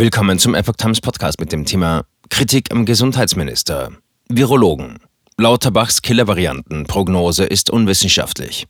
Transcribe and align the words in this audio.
Willkommen 0.00 0.38
zum 0.38 0.54
Epoch 0.54 0.76
Times 0.76 1.00
Podcast 1.00 1.40
mit 1.40 1.50
dem 1.50 1.64
Thema 1.64 2.04
Kritik 2.30 2.70
am 2.70 2.86
Gesundheitsminister. 2.86 3.90
Virologen. 4.28 5.00
Lauterbachs 5.38 6.02
Killervarianten-Prognose 6.02 7.42
ist 7.42 7.68
unwissenschaftlich. 7.68 8.68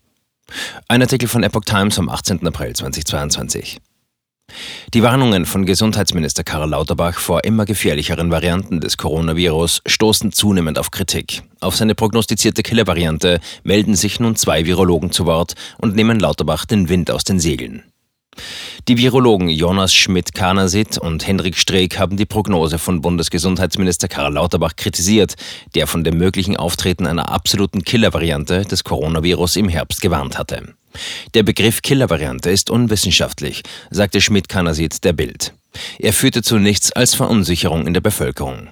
Ein 0.88 1.02
Artikel 1.02 1.28
von 1.28 1.42
Epoch 1.42 1.66
Times 1.66 1.96
vom 1.96 2.08
18. 2.08 2.46
April 2.46 2.74
2022. 2.74 3.76
Die 4.94 5.02
Warnungen 5.02 5.44
von 5.44 5.66
Gesundheitsminister 5.66 6.44
Karl 6.44 6.70
Lauterbach 6.70 7.18
vor 7.18 7.44
immer 7.44 7.66
gefährlicheren 7.66 8.30
Varianten 8.30 8.80
des 8.80 8.96
Coronavirus 8.96 9.82
stoßen 9.84 10.32
zunehmend 10.32 10.78
auf 10.78 10.90
Kritik. 10.90 11.42
Auf 11.60 11.76
seine 11.76 11.94
prognostizierte 11.94 12.62
Killervariante 12.62 13.40
melden 13.64 13.96
sich 13.96 14.18
nun 14.18 14.34
zwei 14.34 14.64
Virologen 14.64 15.12
zu 15.12 15.26
Wort 15.26 15.56
und 15.76 15.94
nehmen 15.94 16.20
Lauterbach 16.20 16.64
den 16.64 16.88
Wind 16.88 17.10
aus 17.10 17.24
den 17.24 17.38
Segeln. 17.38 17.82
Die 18.88 18.96
Virologen 18.96 19.50
Jonas 19.50 19.92
Schmidt-Karnasit 19.92 20.96
und 20.96 21.26
Hendrik 21.26 21.58
Streeck 21.58 21.98
haben 21.98 22.16
die 22.16 22.24
Prognose 22.24 22.78
von 22.78 23.02
Bundesgesundheitsminister 23.02 24.08
Karl 24.08 24.32
Lauterbach 24.32 24.76
kritisiert, 24.76 25.34
der 25.74 25.86
von 25.86 26.04
dem 26.04 26.16
möglichen 26.16 26.56
Auftreten 26.56 27.06
einer 27.06 27.28
absoluten 27.28 27.84
Killervariante 27.84 28.62
des 28.62 28.84
Coronavirus 28.84 29.56
im 29.56 29.68
Herbst 29.68 30.00
gewarnt 30.00 30.38
hatte. 30.38 30.74
Der 31.34 31.42
Begriff 31.42 31.82
Killervariante 31.82 32.48
ist 32.48 32.70
unwissenschaftlich, 32.70 33.62
sagte 33.90 34.22
Schmidt-Karnasit 34.22 35.04
der 35.04 35.12
Bild. 35.12 35.52
Er 35.98 36.14
führte 36.14 36.40
zu 36.40 36.56
nichts 36.56 36.90
als 36.90 37.14
Verunsicherung 37.14 37.86
in 37.86 37.92
der 37.92 38.00
Bevölkerung. 38.00 38.70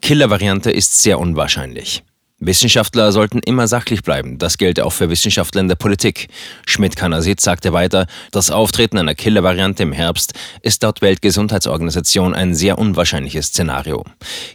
Killervariante 0.00 0.72
ist 0.72 1.00
sehr 1.00 1.20
unwahrscheinlich. 1.20 2.02
Wissenschaftler 2.44 3.12
sollten 3.12 3.38
immer 3.38 3.68
sachlich 3.68 4.02
bleiben. 4.02 4.36
Das 4.36 4.58
gilt 4.58 4.80
auch 4.80 4.92
für 4.92 5.08
Wissenschaftler 5.08 5.60
in 5.60 5.68
der 5.68 5.76
Politik. 5.76 6.26
Schmidt-Kanasit 6.66 7.40
sagte 7.40 7.72
weiter, 7.72 8.06
das 8.32 8.50
Auftreten 8.50 8.98
einer 8.98 9.14
Killer-Variante 9.14 9.84
im 9.84 9.92
Herbst 9.92 10.34
ist 10.60 10.82
laut 10.82 11.02
Weltgesundheitsorganisation 11.02 12.34
ein 12.34 12.56
sehr 12.56 12.80
unwahrscheinliches 12.80 13.46
Szenario. 13.46 14.04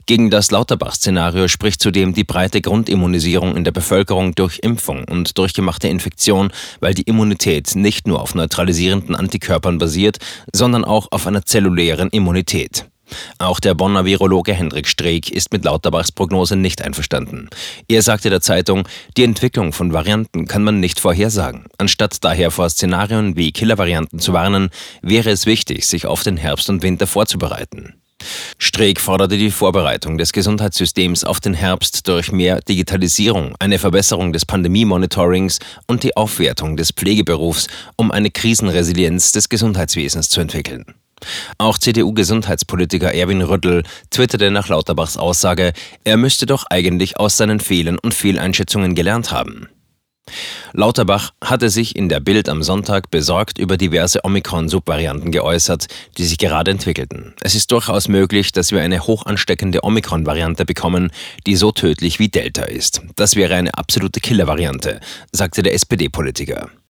Gegen 0.05 0.29
das 0.29 0.51
Lauterbach-Szenario 0.51 1.47
spricht 1.47 1.81
zudem 1.81 2.13
die 2.13 2.25
breite 2.25 2.59
Grundimmunisierung 2.59 3.55
in 3.55 3.63
der 3.63 3.71
Bevölkerung 3.71 4.35
durch 4.35 4.59
Impfung 4.59 5.05
und 5.05 5.37
durchgemachte 5.37 5.87
Infektion, 5.87 6.51
weil 6.81 6.93
die 6.93 7.03
Immunität 7.03 7.75
nicht 7.75 8.05
nur 8.05 8.21
auf 8.21 8.35
neutralisierenden 8.35 9.15
Antikörpern 9.15 9.77
basiert, 9.77 10.17
sondern 10.53 10.83
auch 10.83 11.07
auf 11.11 11.25
einer 11.25 11.45
zellulären 11.45 12.09
Immunität. 12.09 12.85
Auch 13.37 13.59
der 13.59 13.73
Bonner 13.73 14.05
Virologe 14.05 14.53
Hendrik 14.53 14.87
Streeck 14.87 15.29
ist 15.29 15.51
mit 15.51 15.65
Lauterbachs 15.65 16.11
Prognose 16.11 16.55
nicht 16.55 16.81
einverstanden. 16.81 17.49
Er 17.87 18.01
sagte 18.01 18.29
der 18.29 18.41
Zeitung, 18.41 18.87
die 19.15 19.23
Entwicklung 19.23 19.73
von 19.73 19.93
Varianten 19.93 20.47
kann 20.47 20.63
man 20.63 20.79
nicht 20.79 20.99
vorhersagen. 20.99 21.65
Anstatt 21.77 22.23
daher 22.23 22.51
vor 22.51 22.69
Szenarien 22.69 23.35
wie 23.35 23.51
Killervarianten 23.51 24.19
zu 24.19 24.33
warnen, 24.33 24.69
wäre 25.01 25.29
es 25.29 25.45
wichtig, 25.45 25.85
sich 25.85 26.05
auf 26.05 26.23
den 26.23 26.37
Herbst 26.37 26.69
und 26.69 26.83
Winter 26.83 27.07
vorzubereiten. 27.07 27.93
Streeck 28.57 28.99
forderte 28.99 29.37
die 29.37 29.51
Vorbereitung 29.51 30.17
des 30.17 30.33
Gesundheitssystems 30.33 31.23
auf 31.23 31.39
den 31.39 31.53
Herbst 31.53 32.07
durch 32.07 32.31
mehr 32.31 32.61
Digitalisierung, 32.61 33.55
eine 33.59 33.77
Verbesserung 33.77 34.33
des 34.33 34.45
Pandemie-Monitorings 34.45 35.59
und 35.85 36.03
die 36.03 36.17
Aufwertung 36.17 36.77
des 36.77 36.91
Pflegeberufs, 36.91 37.67
um 37.95 38.11
eine 38.11 38.31
Krisenresilienz 38.31 39.31
des 39.31 39.49
Gesundheitswesens 39.49 40.29
zu 40.29 40.41
entwickeln. 40.41 40.85
Auch 41.57 41.77
CDU-Gesundheitspolitiker 41.77 43.13
Erwin 43.13 43.41
Rüttel 43.41 43.83
twitterte 44.09 44.51
nach 44.51 44.69
Lauterbachs 44.69 45.17
Aussage, 45.17 45.73
er 46.03 46.17
müsste 46.17 46.45
doch 46.45 46.65
eigentlich 46.69 47.19
aus 47.19 47.37
seinen 47.37 47.59
Fehlern 47.59 47.97
und 47.99 48.13
Fehleinschätzungen 48.13 48.95
gelernt 48.95 49.31
haben. 49.31 49.67
Lauterbach 50.73 51.31
hatte 51.41 51.69
sich 51.69 51.95
in 51.95 52.09
der 52.09 52.19
Bild 52.19 52.49
am 52.49 52.61
Sonntag 52.61 53.09
besorgt 53.09 53.57
über 53.57 53.77
diverse 53.77 54.23
Omikron-Subvarianten 54.25 55.31
geäußert, 55.31 55.87
die 56.17 56.25
sich 56.25 56.37
gerade 56.37 56.71
entwickelten. 56.71 57.33
Es 57.41 57.55
ist 57.55 57.71
durchaus 57.71 58.07
möglich, 58.07 58.51
dass 58.51 58.71
wir 58.71 58.81
eine 58.81 59.07
hoch 59.07 59.25
ansteckende 59.25 59.83
Omikron-Variante 59.83 60.65
bekommen, 60.65 61.11
die 61.45 61.55
so 61.55 61.71
tödlich 61.71 62.19
wie 62.19 62.29
Delta 62.29 62.63
ist. 62.63 63.01
Das 63.15 63.35
wäre 63.35 63.55
eine 63.55 63.73
absolute 63.77 64.19
Killer-Variante, 64.19 64.99
sagte 65.31 65.63
der 65.63 65.73
SPD-Politiker. 65.73 66.69